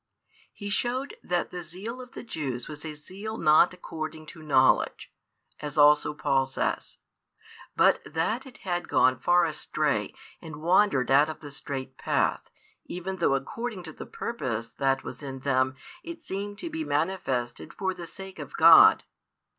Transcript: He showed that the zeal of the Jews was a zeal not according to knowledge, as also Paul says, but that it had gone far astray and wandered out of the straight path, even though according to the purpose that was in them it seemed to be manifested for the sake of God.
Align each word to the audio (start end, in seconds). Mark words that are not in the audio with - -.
He 0.51 0.71
showed 0.71 1.13
that 1.21 1.51
the 1.51 1.61
zeal 1.61 2.01
of 2.01 2.13
the 2.13 2.23
Jews 2.23 2.67
was 2.67 2.83
a 2.83 2.95
zeal 2.95 3.37
not 3.37 3.71
according 3.71 4.25
to 4.33 4.41
knowledge, 4.41 5.13
as 5.59 5.77
also 5.77 6.15
Paul 6.15 6.47
says, 6.47 6.97
but 7.75 8.01
that 8.03 8.47
it 8.47 8.57
had 8.65 8.87
gone 8.89 9.19
far 9.19 9.45
astray 9.45 10.15
and 10.41 10.55
wandered 10.55 11.11
out 11.11 11.29
of 11.29 11.41
the 11.41 11.51
straight 11.51 11.99
path, 11.99 12.49
even 12.85 13.17
though 13.17 13.35
according 13.35 13.83
to 13.83 13.93
the 13.93 14.07
purpose 14.07 14.71
that 14.71 15.03
was 15.03 15.21
in 15.21 15.41
them 15.41 15.75
it 16.01 16.23
seemed 16.23 16.57
to 16.57 16.71
be 16.71 16.83
manifested 16.83 17.71
for 17.71 17.93
the 17.93 18.07
sake 18.07 18.39
of 18.39 18.57
God. 18.57 19.03